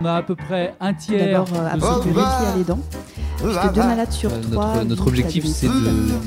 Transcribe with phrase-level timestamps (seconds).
[0.00, 1.44] On a à peu près un tiers.
[1.44, 2.78] D'abord, euh, avant de les dents.
[3.36, 4.84] Puisque deux malades sur Euh, trois.
[4.84, 6.20] notre, objectif, c'est de qu'une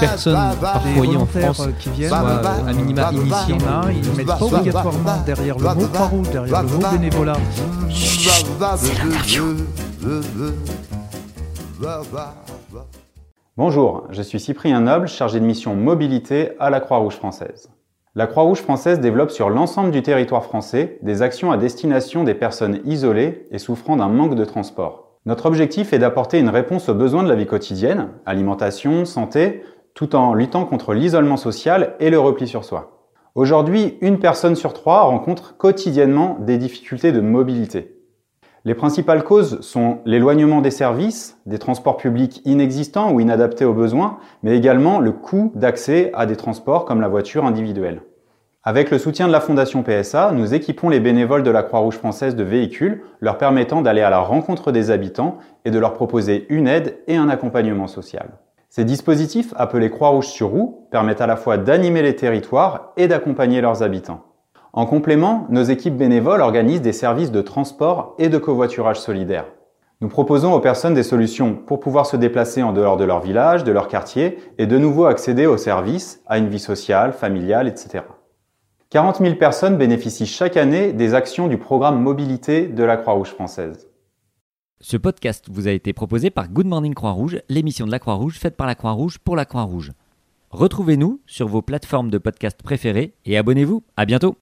[0.00, 4.42] personne par foyer en France euh, qui soit euh, à minima ils ne mettent pas
[4.42, 7.36] obligatoirement derrière le mot Croix-Rouge, derrière le mot bénévolat.
[13.56, 17.68] Bonjour, je suis Cyprien Noble, chargé de mission mobilité à la Croix-Rouge française.
[18.18, 22.80] La Croix-Rouge française développe sur l'ensemble du territoire français des actions à destination des personnes
[22.84, 25.20] isolées et souffrant d'un manque de transport.
[25.24, 29.62] Notre objectif est d'apporter une réponse aux besoins de la vie quotidienne, alimentation, santé,
[29.94, 33.06] tout en luttant contre l'isolement social et le repli sur soi.
[33.36, 37.98] Aujourd'hui, une personne sur trois rencontre quotidiennement des difficultés de mobilité.
[38.64, 44.18] Les principales causes sont l'éloignement des services, des transports publics inexistants ou inadaptés aux besoins,
[44.42, 48.02] mais également le coût d'accès à des transports comme la voiture individuelle.
[48.68, 52.36] Avec le soutien de la Fondation PSA, nous équipons les bénévoles de la Croix-Rouge française
[52.36, 56.68] de véhicules, leur permettant d'aller à la rencontre des habitants et de leur proposer une
[56.68, 58.28] aide et un accompagnement social.
[58.68, 63.62] Ces dispositifs, appelés Croix-Rouge sur roue, permettent à la fois d'animer les territoires et d'accompagner
[63.62, 64.24] leurs habitants.
[64.74, 69.46] En complément, nos équipes bénévoles organisent des services de transport et de covoiturage solidaire.
[70.02, 73.64] Nous proposons aux personnes des solutions pour pouvoir se déplacer en dehors de leur village,
[73.64, 78.02] de leur quartier et de nouveau accéder aux services, à une vie sociale, familiale, etc.
[78.90, 83.86] 40 000 personnes bénéficient chaque année des actions du programme mobilité de la Croix-Rouge française.
[84.80, 88.56] Ce podcast vous a été proposé par Good Morning Croix-Rouge, l'émission de la Croix-Rouge faite
[88.56, 89.92] par la Croix-Rouge pour la Croix-Rouge.
[90.50, 93.84] Retrouvez-nous sur vos plateformes de podcast préférées et abonnez-vous.
[93.98, 94.36] À bientôt!